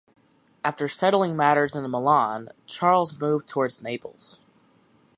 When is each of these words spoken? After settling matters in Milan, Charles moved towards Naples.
After 0.63 0.87
settling 0.87 1.37
matters 1.37 1.75
in 1.75 1.87
Milan, 1.91 2.49
Charles 2.65 3.19
moved 3.19 3.45
towards 3.47 3.83
Naples. 3.83 4.39